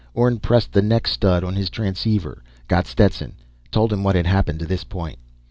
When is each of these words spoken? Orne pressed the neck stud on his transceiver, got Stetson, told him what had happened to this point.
Orne 0.15 0.39
pressed 0.39 0.71
the 0.71 0.81
neck 0.81 1.05
stud 1.05 1.43
on 1.43 1.53
his 1.53 1.69
transceiver, 1.69 2.41
got 2.67 2.87
Stetson, 2.87 3.33
told 3.69 3.93
him 3.93 4.03
what 4.03 4.15
had 4.15 4.25
happened 4.25 4.57
to 4.57 4.65
this 4.65 4.83
point. 4.83 5.19